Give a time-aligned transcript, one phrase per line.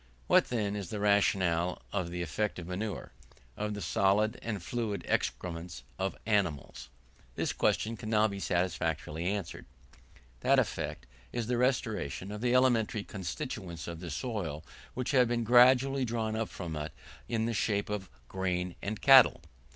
[0.25, 3.11] What then is the rationale of the effect of manure,
[3.55, 6.89] of the solid and fluid excrements of animals?
[7.35, 9.67] This question can now be satisfactorily answered:
[10.39, 15.43] that effect is the restoration of the elementary constituents of the soil which have been
[15.43, 16.93] gradually drawn from it
[17.29, 19.41] in the shape of grain and cattle.